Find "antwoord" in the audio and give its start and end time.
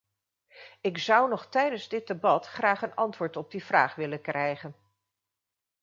2.95-3.35